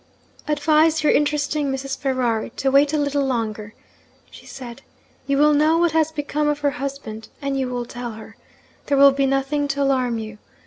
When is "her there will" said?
8.13-9.11